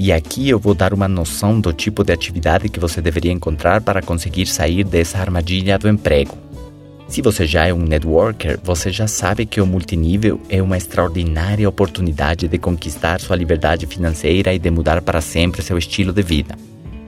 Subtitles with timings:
[0.00, 3.80] E aqui eu vou dar uma noção do tipo de atividade que você deveria encontrar
[3.80, 6.38] para conseguir sair dessa armadilha do emprego.
[7.08, 11.68] Se você já é um networker, você já sabe que o multinível é uma extraordinária
[11.68, 16.54] oportunidade de conquistar sua liberdade financeira e de mudar para sempre seu estilo de vida.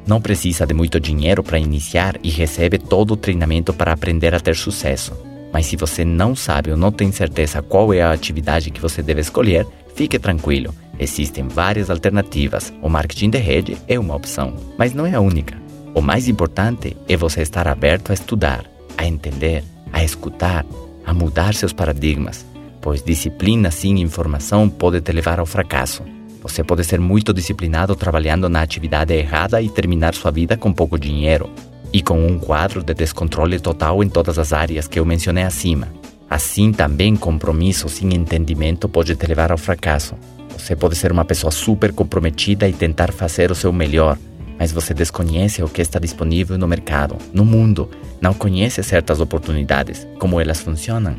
[0.04, 4.40] Não precisa de muito dinheiro para iniciar e recebe todo o treinamento para aprender a
[4.40, 5.29] ter sucesso.
[5.52, 9.02] Mas se você não sabe ou não tem certeza qual é a atividade que você
[9.02, 10.74] deve escolher, fique tranquilo.
[10.98, 12.72] Existem várias alternativas.
[12.82, 15.56] O marketing de rede é uma opção, mas não é a única.
[15.94, 18.64] O mais importante é você estar aberto a estudar,
[18.96, 20.64] a entender a escutar,
[21.04, 22.46] a mudar seus paradigmas,
[22.80, 26.04] pois disciplina sem informação pode te levar ao fracasso.
[26.42, 30.98] Você pode ser muito disciplinado trabalhando na atividade errada e terminar sua vida com pouco
[30.98, 31.50] dinheiro
[31.92, 35.88] e com um quadro de descontrole total em todas as áreas que eu mencionei acima.
[36.28, 40.14] Assim, também compromisso sem entendimento pode te levar ao fracasso.
[40.56, 44.16] Você pode ser uma pessoa super comprometida e tentar fazer o seu melhor,
[44.58, 50.06] mas você desconhece o que está disponível no mercado, no mundo, não conhece certas oportunidades,
[50.18, 51.16] como elas funcionam.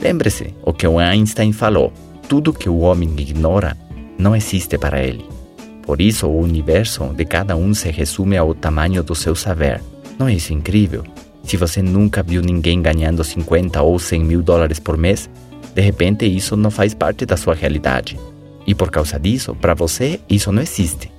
[0.00, 1.92] Lembre-se o que o Einstein falou:
[2.28, 3.76] tudo que o homem ignora
[4.16, 5.26] não existe para ele.
[5.82, 9.82] Por isso, o universo de cada um se resume ao tamanho do seu saber.
[10.18, 11.04] Não é isso incrível?
[11.42, 15.28] Se você nunca viu ninguém ganhando 50 ou 100 mil dólares por mês,
[15.74, 18.18] de repente isso não faz parte da sua realidade.
[18.66, 21.14] E por causa disso, para você, isso não existe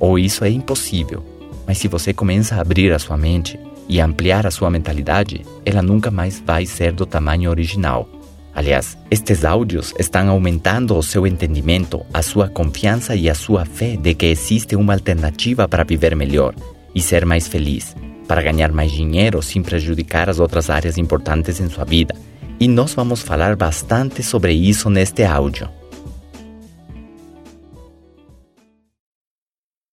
[0.00, 1.22] ou isso é impossível.
[1.66, 5.82] Mas se você começa a abrir a sua mente e ampliar a sua mentalidade, ela
[5.82, 8.08] nunca mais vai ser do tamanho original.
[8.52, 13.96] Aliás, estes áudios estão aumentando o seu entendimento, a sua confiança e a sua fé
[13.96, 16.54] de que existe uma alternativa para viver melhor
[16.92, 17.94] e ser mais feliz,
[18.30, 22.14] para ganhar mais dinheiro sem prejudicar as outras áreas importantes em sua vida.
[22.60, 25.79] E nós vamos falar bastante sobre isso neste áudio.